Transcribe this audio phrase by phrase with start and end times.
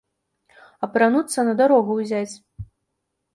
[0.87, 2.33] Апрануцца, на дарогу ўзяць.